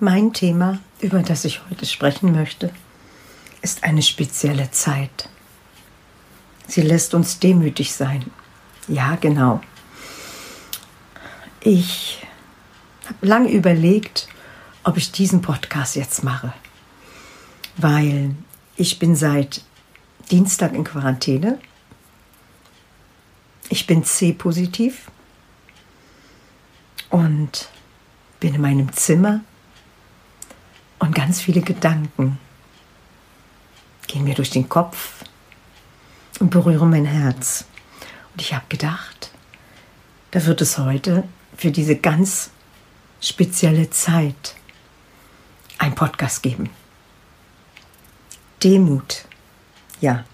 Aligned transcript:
Mein 0.00 0.32
Thema, 0.32 0.78
über 1.00 1.22
das 1.22 1.44
ich 1.44 1.60
heute 1.68 1.84
sprechen 1.84 2.30
möchte, 2.30 2.72
ist 3.62 3.82
eine 3.82 4.02
spezielle 4.02 4.70
Zeit. 4.70 5.28
Sie 6.68 6.82
lässt 6.82 7.14
uns 7.14 7.40
demütig 7.40 7.92
sein. 7.92 8.30
Ja, 8.86 9.16
genau. 9.16 9.60
Ich 11.60 12.24
habe 13.06 13.26
lange 13.26 13.50
überlegt, 13.50 14.28
ob 14.84 14.96
ich 14.98 15.10
diesen 15.10 15.42
Podcast 15.42 15.96
jetzt 15.96 16.22
mache, 16.22 16.52
weil 17.76 18.36
ich 18.76 19.00
bin 19.00 19.16
seit 19.16 19.64
Dienstag 20.30 20.74
in 20.74 20.84
Quarantäne. 20.84 21.58
Ich 23.68 23.88
bin 23.88 24.04
C-positiv 24.04 25.10
und 27.10 27.68
bin 28.38 28.54
in 28.54 28.60
meinem 28.60 28.92
Zimmer 28.92 29.40
und 30.98 31.14
ganz 31.14 31.40
viele 31.40 31.60
Gedanken 31.60 32.38
gehen 34.06 34.24
mir 34.24 34.34
durch 34.34 34.50
den 34.50 34.68
Kopf 34.68 35.24
und 36.40 36.50
berühren 36.50 36.90
mein 36.90 37.04
Herz. 37.04 37.64
Und 38.32 38.40
ich 38.40 38.54
habe 38.54 38.64
gedacht, 38.68 39.30
da 40.30 40.44
wird 40.46 40.60
es 40.60 40.78
heute 40.78 41.24
für 41.56 41.70
diese 41.70 41.96
ganz 41.96 42.50
spezielle 43.20 43.90
Zeit 43.90 44.54
ein 45.78 45.94
Podcast 45.94 46.42
geben. 46.42 46.70
Demut. 48.62 49.24
Ja, 50.00 50.24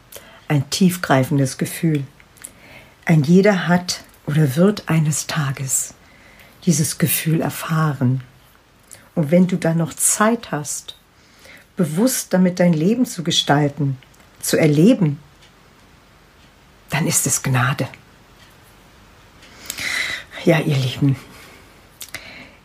ein 0.48 0.68
tiefgreifendes 0.70 1.58
Gefühl. 1.58 2.04
Ein 3.04 3.22
jeder 3.22 3.68
hat 3.68 4.04
oder 4.26 4.56
wird 4.56 4.88
eines 4.88 5.26
Tages 5.26 5.94
dieses 6.64 6.98
Gefühl 6.98 7.40
erfahren. 7.40 8.22
Und 9.14 9.30
wenn 9.30 9.46
du 9.46 9.56
dann 9.56 9.78
noch 9.78 9.94
Zeit 9.94 10.50
hast, 10.50 10.96
bewusst 11.76 12.32
damit 12.32 12.60
dein 12.60 12.72
Leben 12.72 13.06
zu 13.06 13.22
gestalten, 13.22 13.98
zu 14.40 14.56
erleben, 14.58 15.18
dann 16.90 17.06
ist 17.06 17.26
es 17.26 17.42
Gnade. 17.42 17.88
Ja, 20.44 20.60
ihr 20.60 20.76
Lieben, 20.76 21.16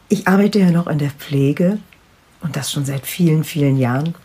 ich 0.10 0.28
arbeite 0.28 0.60
ja 0.60 0.72
noch 0.72 0.88
in 0.88 0.98
der 0.98 1.12
Pflege 1.12 1.80
und 2.42 2.56
das 2.56 2.72
schon 2.72 2.86
seit 2.86 3.06
vielen, 3.06 3.44
vielen 3.44 3.78
Jahren. 3.78 4.16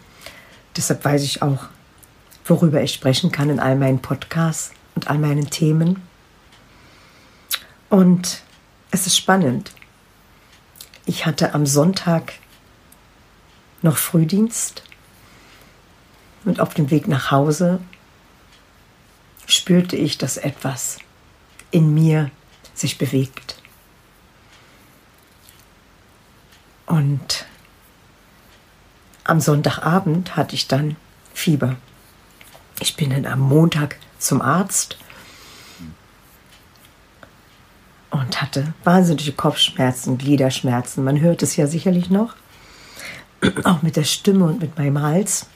Deshalb 0.76 1.04
weiß 1.04 1.22
ich 1.22 1.42
auch, 1.42 1.66
worüber 2.44 2.82
ich 2.82 2.92
sprechen 2.92 3.30
kann 3.30 3.50
in 3.50 3.60
all 3.60 3.76
meinen 3.76 4.00
Podcasts 4.00 4.72
und 4.94 5.08
all 5.08 5.18
meinen 5.18 5.50
Themen. 5.50 6.02
Und 7.88 8.42
es 8.90 9.06
ist 9.06 9.16
spannend, 9.16 9.72
ich 11.06 11.26
hatte 11.26 11.54
am 11.54 11.66
Sonntag 11.66 12.34
noch 13.82 13.96
Frühdienst 13.96 14.82
und 16.44 16.60
auf 16.60 16.74
dem 16.74 16.90
Weg 16.90 17.08
nach 17.08 17.30
Hause 17.30 17.80
spürte 19.46 19.96
ich, 19.96 20.16
dass 20.16 20.36
etwas 20.36 20.98
in 21.70 21.92
mir 21.92 22.30
sich 22.74 22.98
bewegt. 22.98 23.60
Und 26.86 27.46
am 29.24 29.40
Sonntagabend 29.40 30.36
hatte 30.36 30.54
ich 30.54 30.68
dann 30.68 30.96
Fieber. 31.32 31.76
Ich 32.80 32.96
bin 32.96 33.10
dann 33.10 33.26
am 33.26 33.40
Montag 33.40 33.96
zum 34.18 34.40
Arzt 34.40 34.98
und 38.14 38.40
hatte 38.40 38.72
wahnsinnige 38.84 39.32
Kopfschmerzen, 39.32 40.18
Gliederschmerzen. 40.18 41.02
Man 41.02 41.20
hört 41.20 41.42
es 41.42 41.56
ja 41.56 41.66
sicherlich 41.66 42.10
noch, 42.10 42.36
auch 43.64 43.82
mit 43.82 43.96
der 43.96 44.04
Stimme 44.04 44.44
und 44.44 44.60
mit 44.60 44.78
meinem 44.78 45.02
Hals. 45.02 45.46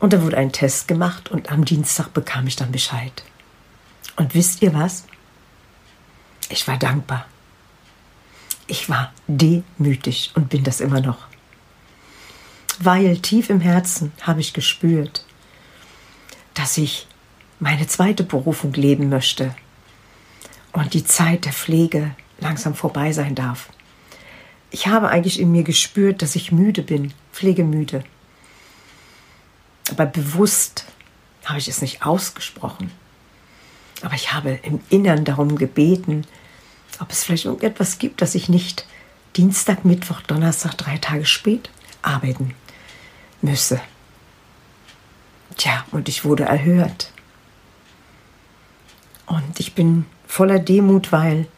Und 0.00 0.12
da 0.12 0.22
wurde 0.22 0.38
ein 0.38 0.50
Test 0.50 0.88
gemacht 0.88 1.30
und 1.30 1.52
am 1.52 1.64
Dienstag 1.64 2.12
bekam 2.12 2.48
ich 2.48 2.56
dann 2.56 2.72
Bescheid. 2.72 3.22
Und 4.16 4.34
wisst 4.34 4.60
ihr 4.62 4.74
was? 4.74 5.04
Ich 6.48 6.66
war 6.66 6.78
dankbar. 6.78 7.26
Ich 8.66 8.88
war 8.88 9.12
demütig 9.28 10.32
und 10.34 10.48
bin 10.48 10.64
das 10.64 10.80
immer 10.80 11.00
noch. 11.00 11.28
Weil 12.80 13.18
tief 13.18 13.50
im 13.50 13.60
Herzen 13.60 14.12
habe 14.22 14.40
ich 14.40 14.52
gespürt, 14.52 15.24
dass 16.54 16.76
ich 16.76 17.06
meine 17.60 17.86
zweite 17.86 18.24
Berufung 18.24 18.72
leben 18.72 19.10
möchte 19.10 19.54
und 20.72 20.94
die 20.94 21.04
Zeit 21.04 21.44
der 21.44 21.52
Pflege 21.52 22.14
langsam 22.38 22.74
vorbei 22.74 23.12
sein 23.12 23.34
darf. 23.34 23.68
Ich 24.70 24.86
habe 24.86 25.08
eigentlich 25.08 25.40
in 25.40 25.50
mir 25.50 25.64
gespürt, 25.64 26.22
dass 26.22 26.36
ich 26.36 26.52
müde 26.52 26.82
bin, 26.82 27.12
pflegemüde. 27.32 28.04
Aber 29.90 30.06
bewusst 30.06 30.84
habe 31.44 31.58
ich 31.58 31.68
es 31.68 31.82
nicht 31.82 32.04
ausgesprochen. 32.06 32.92
Aber 34.02 34.14
ich 34.14 34.32
habe 34.32 34.60
im 34.62 34.80
Innern 34.88 35.24
darum 35.24 35.56
gebeten, 35.56 36.24
ob 37.00 37.10
es 37.10 37.24
vielleicht 37.24 37.46
irgendetwas 37.46 37.98
gibt, 37.98 38.22
dass 38.22 38.34
ich 38.34 38.48
nicht 38.48 38.86
Dienstag, 39.36 39.84
Mittwoch, 39.84 40.20
Donnerstag, 40.22 40.76
drei 40.76 40.98
Tage 40.98 41.26
spät 41.26 41.70
arbeiten 42.02 42.54
müsse. 43.42 43.80
Tja, 45.56 45.84
und 45.90 46.08
ich 46.08 46.24
wurde 46.24 46.44
erhört. 46.44 47.12
Und 49.26 49.60
ich 49.60 49.74
bin 49.74 50.06
voller 50.30 50.60
Demut, 50.60 51.10
weil 51.10 51.48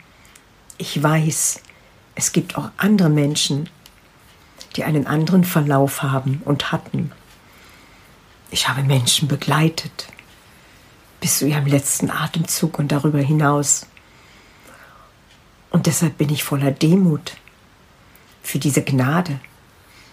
ich 0.78 1.00
weiß, 1.00 1.60
es 2.14 2.32
gibt 2.32 2.56
auch 2.56 2.70
andere 2.78 3.10
Menschen, 3.10 3.68
die 4.74 4.84
einen 4.84 5.06
anderen 5.06 5.44
Verlauf 5.44 6.02
haben 6.02 6.40
und 6.46 6.72
hatten. 6.72 7.12
Ich 8.50 8.68
habe 8.68 8.82
Menschen 8.82 9.28
begleitet 9.28 10.08
bis 11.20 11.38
zu 11.38 11.46
ihrem 11.46 11.66
letzten 11.66 12.10
Atemzug 12.10 12.78
und 12.78 12.90
darüber 12.90 13.18
hinaus. 13.18 13.86
Und 15.70 15.86
deshalb 15.86 16.16
bin 16.16 16.30
ich 16.30 16.42
voller 16.42 16.70
Demut 16.70 17.34
für 18.42 18.58
diese 18.58 18.82
Gnade, 18.82 19.38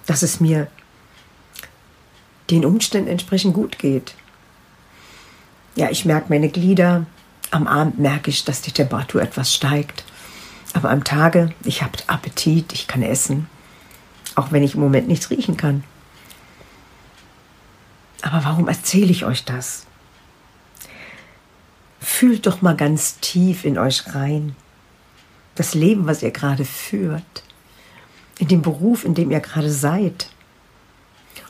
dass 0.06 0.22
es 0.22 0.42
mir 0.42 0.68
den 2.50 2.66
Umständen 2.66 3.10
entsprechend 3.10 3.54
gut 3.54 3.80
geht. 3.80 4.16
Ja, 5.76 5.90
ich 5.90 6.04
merke 6.04 6.28
meine 6.30 6.50
Glieder, 6.50 7.06
am 7.52 7.68
Abend 7.68 8.00
merke 8.00 8.30
ich, 8.30 8.44
dass 8.46 8.62
die 8.62 8.72
Temperatur 8.72 9.22
etwas 9.22 9.54
steigt. 9.54 10.04
Aber 10.74 10.90
am 10.90 11.04
Tage, 11.04 11.54
ich 11.64 11.82
habe 11.82 11.98
Appetit, 12.08 12.74
ich 12.74 12.88
kann 12.88 13.02
essen. 13.02 13.48
Auch 14.36 14.52
wenn 14.52 14.64
ich 14.64 14.76
im 14.76 14.82
Moment 14.82 15.08
nichts 15.08 15.30
riechen 15.30 15.58
kann. 15.58 15.84
Aber 18.22 18.44
warum 18.44 18.68
erzähle 18.68 19.12
ich 19.12 19.26
euch 19.26 19.46
das? 19.46 19.86
Fühlt 22.00 22.46
doch 22.46 22.62
mal 22.62 22.76
ganz 22.76 23.20
tief 23.20 23.66
in 23.66 23.78
euch 23.78 24.14
rein. 24.14 24.56
Das 25.56 25.74
Leben, 25.74 26.06
was 26.06 26.22
ihr 26.22 26.32
gerade 26.32 26.66
führt. 26.66 27.44
In 28.38 28.48
dem 28.48 28.62
Beruf, 28.62 29.04
in 29.04 29.16
dem 29.16 29.32
ihr 29.32 29.40
gerade 29.40 29.72
seid. 29.72 30.30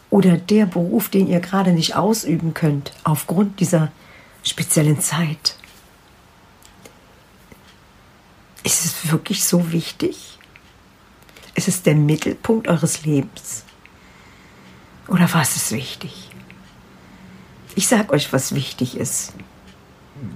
Oder 0.10 0.38
der 0.38 0.66
Beruf, 0.66 1.10
den 1.10 1.28
ihr 1.28 1.40
gerade 1.40 1.72
nicht 1.72 1.96
ausüben 1.96 2.54
könnt, 2.54 2.94
aufgrund 3.04 3.60
dieser 3.60 3.92
speziellen 4.44 5.00
Zeit. 5.00 5.59
Ist 8.70 8.86
es 8.86 9.12
wirklich 9.12 9.46
so 9.46 9.72
wichtig? 9.72 10.38
Ist 11.56 11.68
es 11.68 11.82
der 11.82 11.96
Mittelpunkt 11.96 12.68
eures 12.68 13.04
Lebens? 13.04 13.64
Oder 15.08 15.28
was 15.34 15.56
ist 15.56 15.72
wichtig? 15.72 16.30
Ich 17.74 17.88
sage 17.88 18.14
euch, 18.14 18.32
was 18.32 18.54
wichtig 18.54 18.96
ist. 18.96 19.34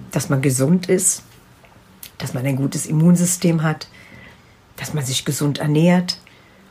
Dass 0.10 0.30
man 0.30 0.42
gesund 0.42 0.90
ist, 0.90 1.22
dass 2.18 2.34
man 2.34 2.44
ein 2.48 2.56
gutes 2.56 2.88
Immunsystem 2.88 3.62
hat, 3.62 3.88
dass 4.78 4.96
man 4.96 5.06
sich 5.06 5.26
gesund 5.26 5.60
ernährt. 5.60 6.18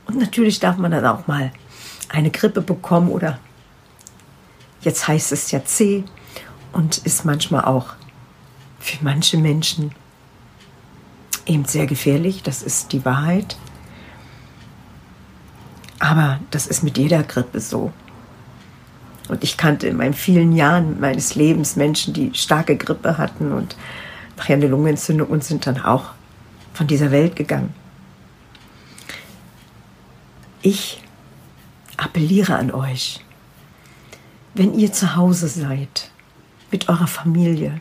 Und 0.06 0.18
natürlich 0.18 0.58
darf 0.58 0.78
man 0.78 0.90
dann 0.90 1.06
auch 1.06 1.28
mal 1.28 1.52
eine 2.08 2.32
Grippe 2.32 2.60
bekommen 2.60 3.08
oder 3.08 3.38
jetzt 4.80 5.06
heißt 5.06 5.30
es 5.30 5.52
ja 5.52 5.64
C 5.64 6.02
und 6.72 6.98
ist 6.98 7.24
manchmal 7.24 7.66
auch 7.66 7.94
für 8.80 8.98
manche 9.04 9.36
Menschen 9.38 9.94
eben 11.46 11.64
sehr 11.64 11.86
gefährlich. 11.86 12.42
Das 12.42 12.62
ist 12.62 12.92
die 12.92 13.04
Wahrheit. 13.04 13.56
Aber 15.98 16.40
das 16.50 16.66
ist 16.66 16.82
mit 16.82 16.98
jeder 16.98 17.22
Grippe 17.22 17.60
so. 17.60 17.92
Und 19.28 19.44
ich 19.44 19.56
kannte 19.56 19.86
in 19.86 19.96
meinen 19.96 20.14
vielen 20.14 20.52
Jahren 20.52 21.00
meines 21.00 21.34
Lebens 21.36 21.76
Menschen, 21.76 22.12
die 22.12 22.34
starke 22.34 22.76
Grippe 22.76 23.18
hatten 23.18 23.52
und 23.52 23.76
nachher 24.36 24.56
eine 24.56 24.66
Lungenentzündung 24.66 25.28
und 25.28 25.44
sind 25.44 25.66
dann 25.66 25.80
auch 25.80 26.10
von 26.74 26.86
dieser 26.86 27.10
Welt 27.10 27.36
gegangen. 27.36 27.72
Ich 30.60 31.02
appelliere 31.96 32.56
an 32.56 32.72
euch, 32.72 33.24
wenn 34.54 34.78
ihr 34.78 34.92
zu 34.92 35.16
Hause 35.16 35.48
seid 35.48 36.10
mit 36.70 36.88
eurer 36.88 37.06
Familie 37.06 37.80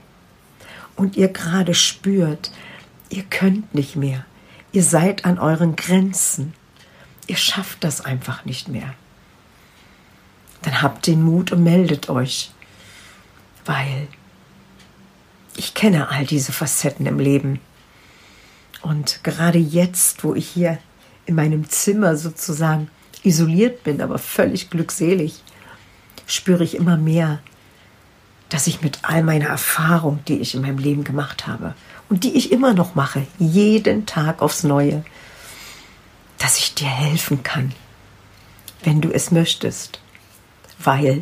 und 0.96 1.18
ihr 1.18 1.30
gerade 1.30 1.74
spürt, 1.74 2.52
ihr 3.12 3.24
könnt 3.24 3.76
nicht 3.76 3.96
mehr, 3.96 4.26
ihr 4.72 4.84
seid 4.84 5.26
an 5.26 5.38
euren 5.38 5.76
Grenzen, 5.76 6.54
ihr 7.28 7.36
schafft 7.36 7.84
das 7.84 8.02
einfach 8.02 8.46
nicht 8.46 8.70
mehr, 8.70 8.94
dann 10.62 10.82
habt 10.82 11.08
den 11.08 11.24
Mut 11.24 11.52
und 11.52 11.64
meldet 11.64 12.10
euch, 12.10 12.52
weil 13.66 14.08
ich 15.58 15.74
kenne 15.74 16.10
all 16.10 16.26
diese 16.26 16.54
Facetten 16.54 17.06
im 17.06 17.20
Leben. 17.20 17.60
Und 18.82 19.24
gerade 19.24 19.58
jetzt, 19.58 20.24
wo 20.24 20.34
ich 20.34 20.48
hier 20.48 20.78
in 21.26 21.36
meinem 21.36 21.70
Zimmer 21.70 22.16
sozusagen 22.16 22.90
isoliert 23.24 23.84
bin, 23.84 24.02
aber 24.02 24.18
völlig 24.18 24.70
glückselig, 24.70 25.44
spüre 26.26 26.64
ich 26.64 26.76
immer 26.76 26.98
mehr, 26.98 27.42
dass 28.50 28.68
ich 28.68 28.82
mit 28.82 29.00
all 29.04 29.24
meiner 29.24 29.48
Erfahrung, 29.48 30.20
die 30.28 30.40
ich 30.40 30.56
in 30.56 30.62
meinem 30.62 30.78
Leben 30.78 31.04
gemacht 31.04 31.48
habe 31.48 31.76
und 32.12 32.26
die 32.26 32.36
ich 32.36 32.52
immer 32.52 32.74
noch 32.74 32.94
mache, 32.94 33.26
jeden 33.40 34.06
Tag 34.06 34.42
aufs 34.42 34.64
Neue, 34.64 35.06
dass 36.40 36.58
ich 36.58 36.76
dir 36.76 36.90
helfen 36.90 37.42
kann, 37.42 37.74
wenn 38.84 39.00
du 39.00 39.12
es 39.12 39.32
möchtest, 39.32 40.02
weil 40.78 41.22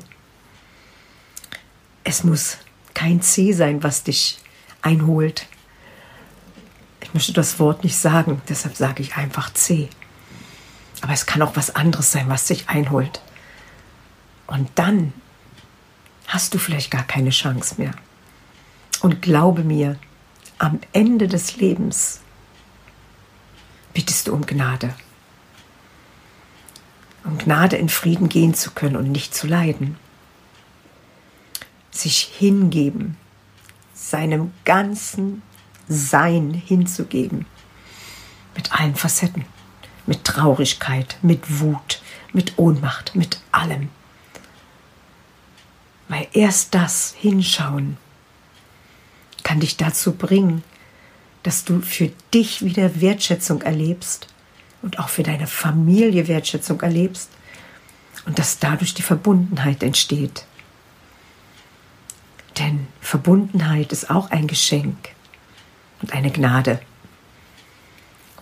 es 2.03 2.24
muss 2.24 2.57
kein 2.95 3.21
C 3.21 3.53
sein, 3.53 3.83
was 3.83 4.03
dich 4.03 4.39
einholt. 4.81 5.45
Ich 7.01 7.13
möchte 7.13 7.33
das 7.33 7.59
Wort 7.59 7.83
nicht 7.83 7.95
sagen, 7.95 8.42
deshalb 8.50 8.75
sage 8.75 9.03
ich 9.03 9.15
einfach 9.15 9.53
C. 9.53 9.89
Aber 11.01 11.13
es 11.13 11.27
kann 11.27 11.44
auch 11.44 11.56
was 11.56 11.75
anderes 11.75 12.12
sein, 12.12 12.30
was 12.30 12.47
dich 12.47 12.68
einholt. 12.68 13.21
Und 14.47 14.68
dann 14.74 15.13
hast 16.25 16.56
du 16.56 16.57
vielleicht 16.57 16.89
gar 16.89 17.03
keine 17.03 17.30
Chance 17.30 17.75
mehr. 17.77 17.92
Und 19.01 19.21
glaube 19.21 19.63
mir, 19.63 20.00
am 20.59 20.79
Ende 20.94 21.27
des 21.27 21.57
Lebens 21.57 22.21
bittest 23.94 24.27
du 24.27 24.33
um 24.33 24.45
Gnade. 24.45 24.94
Um 27.23 27.38
Gnade 27.38 27.75
in 27.75 27.89
Frieden 27.89 28.29
gehen 28.29 28.53
zu 28.53 28.71
können 28.71 28.95
und 28.95 29.11
nicht 29.11 29.33
zu 29.33 29.47
leiden. 29.47 29.97
Sich 31.91 32.31
hingeben, 32.38 33.17
seinem 33.94 34.53
ganzen 34.63 35.41
Sein 35.88 36.53
hinzugeben, 36.53 37.47
mit 38.56 38.71
allen 38.71 38.95
Facetten 38.95 39.45
mit 40.09 40.23
Traurigkeit, 40.25 41.17
mit 41.21 41.59
Wut, 41.61 42.01
mit 42.33 42.57
Ohnmacht, 42.57 43.15
mit 43.15 43.39
allem. 43.51 43.89
Weil 46.07 46.27
erst 46.33 46.73
das 46.73 47.13
Hinschauen 47.15 47.97
kann 49.50 49.62
dich 49.62 49.78
dazu 49.78 50.13
bringen, 50.13 50.63
dass 51.42 51.66
du 51.66 51.81
für 51.81 52.12
dich 52.36 52.63
wieder 52.63 53.01
Wertschätzung 53.01 53.63
erlebst 53.63 54.28
und 54.84 55.00
auch 55.00 55.10
für 55.10 55.24
deine 55.24 55.48
Familie 55.48 56.28
Wertschätzung 56.28 56.81
erlebst 56.81 57.31
und 58.28 58.38
dass 58.38 58.60
dadurch 58.60 58.94
die 58.94 59.01
Verbundenheit 59.01 59.81
entsteht. 59.81 60.46
Denn 62.60 62.86
Verbundenheit 63.01 63.92
ist 63.92 64.12
auch 64.12 64.30
ein 64.30 64.46
Geschenk 64.46 65.16
und 66.04 66.13
eine 66.13 66.30
Gnade. 66.30 66.80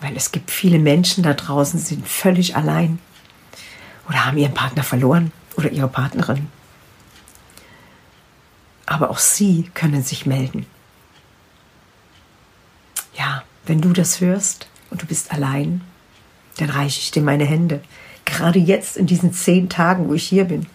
Weil 0.01 0.17
es 0.17 0.33
gibt 0.33 0.51
viele 0.51 0.77
Menschen 0.77 1.23
da 1.23 1.35
draußen, 1.35 1.79
die 1.79 1.85
sind 1.85 2.05
völlig 2.05 2.57
allein 2.57 2.99
oder 4.09 4.25
haben 4.25 4.37
ihren 4.37 4.53
Partner 4.53 4.83
verloren 4.83 5.31
oder 5.55 5.71
ihre 5.71 5.87
Partnerin. 5.87 6.49
Aber 8.85 9.09
auch 9.09 9.19
sie 9.19 9.71
können 9.73 10.03
sich 10.03 10.25
melden. 10.25 10.65
Wenn 13.67 13.81
du 13.81 13.91
das 13.91 14.21
hörst 14.21 14.67
und 14.89 15.01
du 15.01 15.05
bist 15.05 15.31
allein, 15.31 15.81
dann 16.57 16.69
reiche 16.69 17.01
ich 17.01 17.11
dir 17.11 17.21
meine 17.21 17.45
Hände. 17.45 17.83
Gerade 18.23 18.59
jetzt 18.59 18.95
in 18.95 19.07
diesen 19.07 19.33
zehn 19.33 19.69
Tagen, 19.69 20.07
wo 20.07 20.13
ich 20.13 20.23
hier 20.23 20.45
bin, 20.45 20.67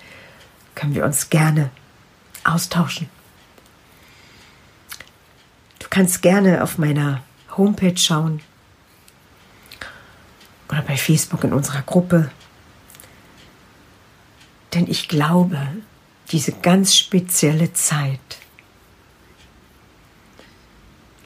können 0.75 0.95
wir 0.95 1.05
uns 1.05 1.31
gerne 1.31 1.71
austauschen. 2.45 3.09
Du 5.79 5.87
kannst 5.89 6.21
gerne 6.21 6.63
auf 6.63 6.77
meiner 6.77 7.23
Homepage 7.57 7.97
schauen 7.97 8.41
oder 10.69 10.83
bei 10.83 10.97
Facebook 10.97 11.45
in 11.45 11.55
unserer 11.55 11.83
Gruppe. 11.83 12.31
Denn 14.75 14.87
ich 14.87 15.09
glaube, 15.09 15.59
diese 16.31 16.53
ganz 16.53 16.95
spezielle 16.95 17.73
Zeit 17.73 18.42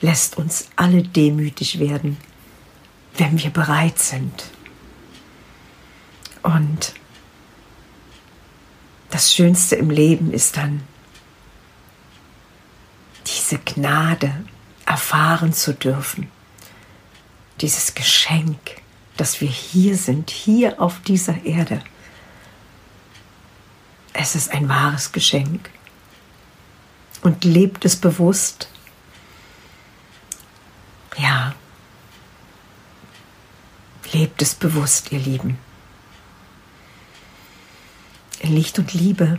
lässt 0.00 0.37
uns 0.37 0.69
alle 0.76 1.03
demütig 1.03 1.79
werden, 1.79 2.17
wenn 3.17 3.43
wir 3.43 3.50
bereit 3.50 3.99
sind. 3.99 4.45
Und 6.43 6.95
das 9.11 9.35
Schönste 9.35 9.76
im 9.76 9.91
Leben 9.91 10.33
ist 10.33 10.57
dann, 10.57 10.83
diese 13.26 13.59
Gnade 13.59 14.45
erfahren 14.85 15.53
zu 15.53 15.75
dürfen, 15.75 16.31
dieses 17.61 17.95
Geschenk 17.95 18.59
dass 19.17 19.41
wir 19.41 19.49
hier 19.49 19.97
sind, 19.97 20.31
hier 20.31 20.81
auf 20.81 21.00
dieser 21.00 21.45
Erde. 21.45 21.83
Es 24.12 24.35
ist 24.35 24.53
ein 24.53 24.69
wahres 24.69 25.12
Geschenk. 25.12 25.71
Und 27.23 27.45
lebt 27.45 27.85
es 27.85 27.97
bewusst. 27.97 28.69
Ja, 31.17 31.55
lebt 34.37 34.43
es 34.43 34.55
bewusst, 34.55 35.12
ihr 35.12 35.19
Lieben. 35.19 35.57
In 38.40 38.55
Licht 38.55 38.78
und 38.78 38.93
Liebe, 38.93 39.38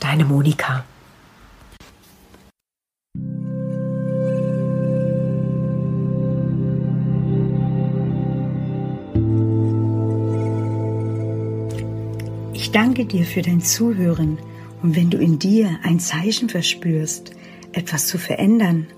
deine 0.00 0.26
Monika. 0.26 0.84
danke 12.72 13.06
dir 13.06 13.24
für 13.24 13.40
dein 13.40 13.62
Zuhören 13.62 14.38
und 14.82 14.96
wenn 14.96 15.08
du 15.08 15.16
in 15.16 15.38
dir 15.38 15.78
ein 15.82 15.98
Zeichen 15.98 16.50
verspürst, 16.50 17.30
etwas 17.72 18.06
zu 18.06 18.18
verändern, 18.18 18.88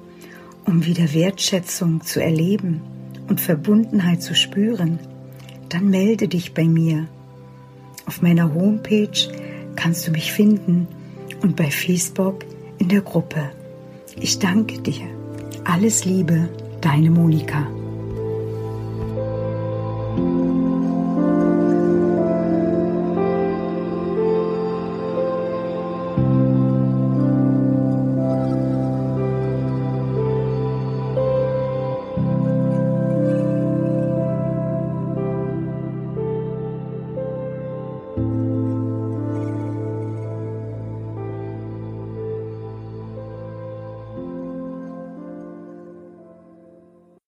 um 0.64 0.85
wieder 0.85 1.14
Wertschätzung 1.14 2.00
zu 2.02 2.21
erleben 2.21 2.81
und 3.28 3.40
Verbundenheit 3.40 4.23
zu 4.23 4.35
spüren, 4.35 4.99
dann 5.68 5.90
melde 5.90 6.28
dich 6.28 6.54
bei 6.54 6.64
mir. 6.64 7.06
Auf 8.06 8.23
meiner 8.23 8.54
Homepage 8.54 9.28
kannst 9.76 10.06
du 10.06 10.11
mich 10.11 10.32
finden 10.32 10.88
und 11.42 11.56
bei 11.56 11.70
Facebook 11.70 12.44
in 12.78 12.88
der 12.88 13.02
Gruppe. 13.02 13.50
Ich 14.20 14.38
danke 14.38 14.80
dir. 14.80 15.06
Alles 15.64 16.04
Liebe, 16.04 16.49
deine 16.80 17.11
Monika. 17.11 17.66